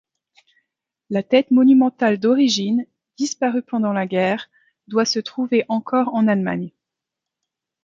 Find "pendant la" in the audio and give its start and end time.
3.61-4.07